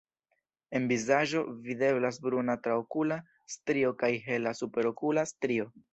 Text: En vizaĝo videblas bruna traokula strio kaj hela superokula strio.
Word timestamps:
En 0.79 0.87
vizaĝo 0.91 1.43
videblas 1.67 2.19
bruna 2.27 2.57
traokula 2.63 3.19
strio 3.57 3.95
kaj 4.03 4.13
hela 4.29 4.59
superokula 4.63 5.29
strio. 5.35 5.71